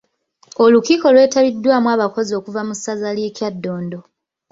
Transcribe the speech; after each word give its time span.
Olukiiko 0.63 1.05
lwetabiddwamu 1.13 1.87
abakozi 1.95 2.31
okuva 2.39 2.61
mu 2.67 2.73
ssaza 2.77 3.09
ly’e 3.17 3.31
Kyaddondo. 3.37 3.99